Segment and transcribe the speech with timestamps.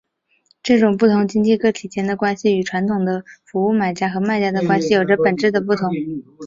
[0.63, 5.91] 这种不同经济个体间的关系与传统的服务买家和卖家的关系有着本质的不同。